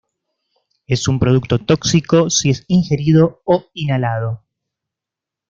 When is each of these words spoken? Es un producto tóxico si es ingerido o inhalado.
Es 0.87 1.07
un 1.07 1.19
producto 1.19 1.59
tóxico 1.59 2.31
si 2.31 2.49
es 2.49 2.65
ingerido 2.67 3.43
o 3.45 3.65
inhalado. 3.75 4.43